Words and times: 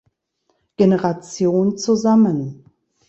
Generation 0.77 1.77
zusammen. 1.77 2.63